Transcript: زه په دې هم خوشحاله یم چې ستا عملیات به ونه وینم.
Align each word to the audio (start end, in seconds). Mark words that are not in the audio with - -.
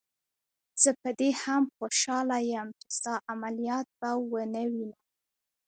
زه 0.81 0.89
په 1.01 1.09
دې 1.19 1.29
هم 1.43 1.63
خوشحاله 1.77 2.37
یم 2.51 2.67
چې 2.79 2.87
ستا 2.97 3.13
عملیات 3.31 3.87
به 3.99 4.09
ونه 4.31 4.63
وینم. 4.73 4.99